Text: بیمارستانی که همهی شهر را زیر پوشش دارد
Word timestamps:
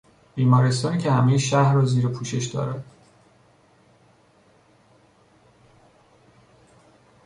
بیمارستانی 0.35 0.97
که 0.97 1.11
همهی 1.11 1.39
شهر 1.39 1.73
را 1.73 1.85
زیر 1.85 2.07
پوشش 2.07 2.45
دارد 2.45 2.83